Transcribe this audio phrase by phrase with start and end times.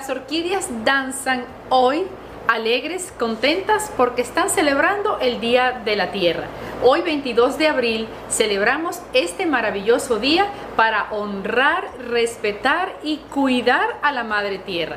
[0.00, 2.06] Las orquídeas danzan hoy
[2.48, 6.46] alegres, contentas porque están celebrando el Día de la Tierra.
[6.82, 14.24] Hoy 22 de abril celebramos este maravilloso día para honrar, respetar y cuidar a la
[14.24, 14.96] Madre Tierra.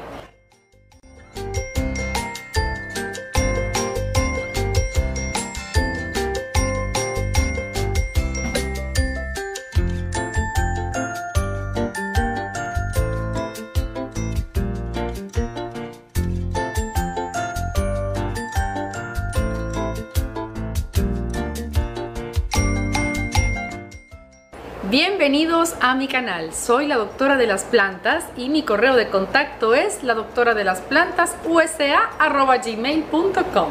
[24.94, 29.74] Bienvenidos a mi canal, soy la doctora de las plantas y mi correo de contacto
[29.74, 33.70] es la doctora de las plantas usa.gmail.com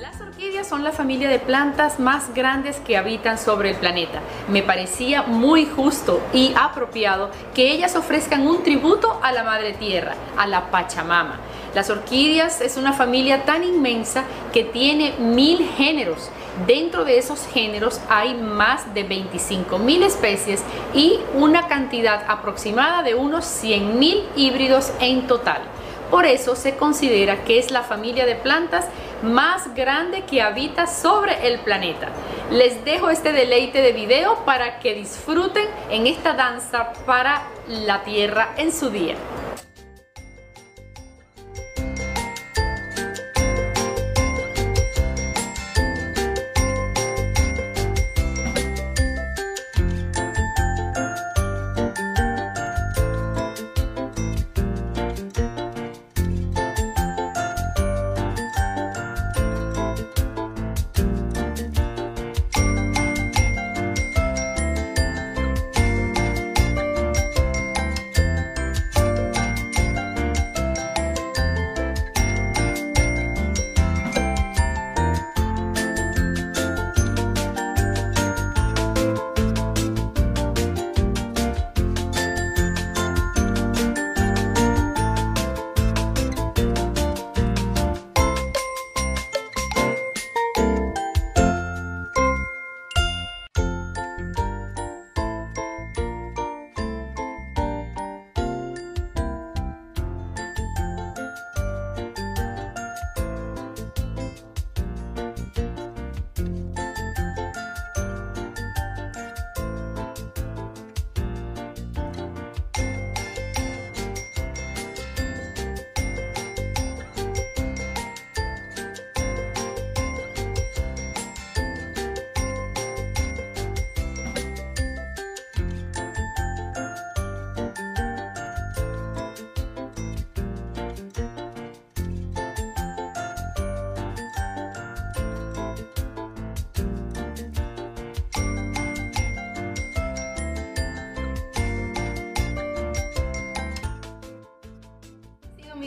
[0.00, 4.20] Las orquídeas son la familia de plantas más grandes que habitan sobre el planeta.
[4.46, 10.14] Me parecía muy justo y apropiado que ellas ofrezcan un tributo a la Madre Tierra,
[10.36, 11.40] a la Pachamama.
[11.74, 16.30] Las orquídeas es una familia tan inmensa que tiene mil géneros
[16.66, 20.62] Dentro de esos géneros hay más de 25.000 especies
[20.94, 25.62] y una cantidad aproximada de unos 100.000 híbridos en total.
[26.12, 28.86] Por eso se considera que es la familia de plantas
[29.22, 32.10] más grande que habita sobre el planeta.
[32.52, 38.50] Les dejo este deleite de video para que disfruten en esta danza para la Tierra
[38.58, 39.16] en su día.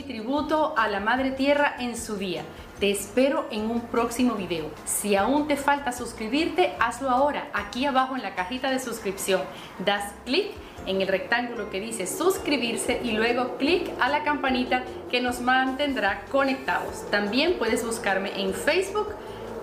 [0.08, 2.42] Tributo a la Madre Tierra en su día.
[2.80, 4.70] Te espero en un próximo video.
[4.86, 9.42] Si aún te falta suscribirte, hazlo ahora, aquí abajo en la cajita de suscripción.
[9.84, 10.52] Das clic
[10.86, 16.22] en el rectángulo que dice suscribirse y luego clic a la campanita que nos mantendrá
[16.32, 17.08] conectados.
[17.10, 19.08] También puedes buscarme en Facebook,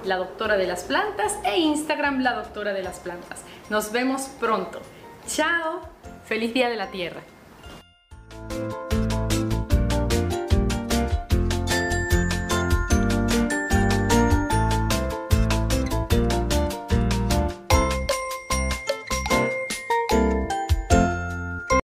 [0.03, 3.43] la doctora de las plantas, e Instagram, la doctora de las plantas.
[3.71, 4.79] Nos vemos pronto.
[5.27, 5.81] Chao.
[6.25, 7.21] Feliz Día de la Tierra.